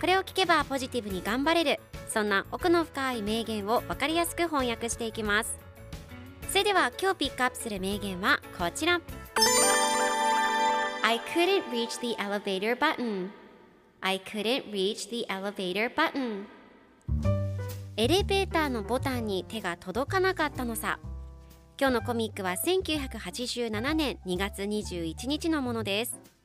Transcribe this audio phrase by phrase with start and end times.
[0.00, 1.80] これを聞けばポジティブに頑張れる。
[2.08, 5.58] そんな奥の深い名言を分かりやすく翻訳していきます。
[6.48, 9.00] それでは今日ピックアップする名言はこちら。
[11.02, 13.30] I couldn't reach the elevator button.
[14.00, 16.44] I couldn't reach the elevator button.
[17.96, 21.00] エレベーターのボタンに手が届かなかったのさ。
[21.80, 26.37] 今日のコミックは1987年2月21日のものです。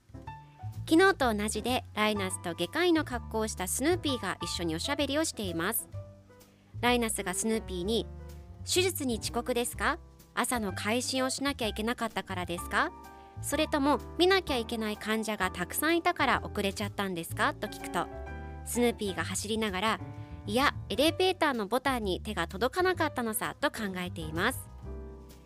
[0.85, 5.87] 昨日と同じでライナスと外科医の格好をしたスヌーピーが一緒におしゃべりをしています。
[6.81, 8.05] ライナスがスヌーピーに
[8.65, 9.97] 手術に遅刻ですか？
[10.35, 12.91] 朝の会心をしなきゃいけなかったからですか？
[13.41, 17.53] それとも見なきゃいけない患者がたくさんいたから遅れちゃったんですか？
[17.53, 18.07] と聞くと
[18.65, 19.99] スヌーピーが走りながら
[20.45, 24.67] いやエレベーターのボタンに手が届かなかったのさと考えています。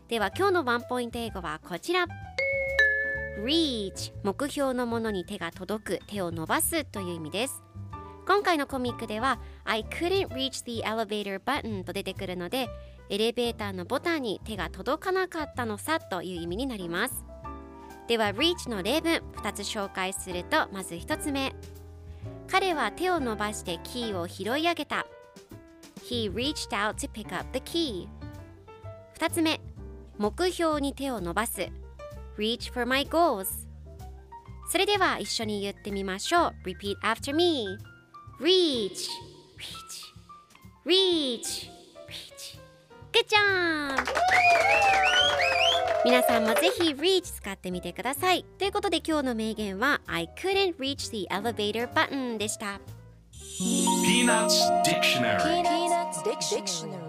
[0.07, 2.07] では今日のワンポイント英語はこちら。
[3.37, 7.63] Reach 目標のものに手が届く手を伸ばすという意味です。
[8.25, 12.67] 今回のコミックでは I couldn't reach the elevator button と出てくるので
[13.09, 17.23] エレベーターのボタンに手が届かなかったのさという意味になります。
[18.07, 21.55] では reach の例文2つ紹介するとまず1つ目。
[22.47, 25.05] 彼は手を伸ばしてキーを拾い上げた。
[26.09, 28.07] He reached out to pick up the key
[29.19, 29.61] 2つ目。
[30.17, 31.69] 目標に手を伸ばす。
[32.37, 33.67] Reach for my goals
[34.69, 37.77] それでは一緒に言ってみましょう Repeat after me
[38.39, 39.07] Reach
[39.57, 40.07] Reach
[40.85, 41.69] Reach
[42.07, 42.59] Reach
[43.11, 44.05] Good job!
[46.05, 52.79] 皆さんもぜひ Reach 使ってみてくださいということで今日の名言は I couldn't reach the elevator button でした
[53.59, 57.06] Peanuts Dictionary Peanuts Dictionary.